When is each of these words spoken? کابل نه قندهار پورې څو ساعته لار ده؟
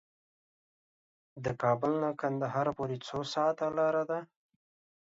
کابل 1.61 1.91
نه 2.03 2.09
قندهار 2.21 2.67
پورې 2.77 2.97
څو 3.07 3.19
ساعته 3.33 3.65
لار 3.77 3.95
ده؟ 4.09 4.19